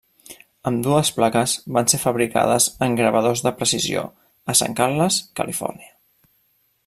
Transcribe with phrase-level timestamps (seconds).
[0.69, 4.07] Ambdues plaques van ser fabricades en Gravadors de precisió,
[4.53, 5.93] a Sant Carles, Califòrnia.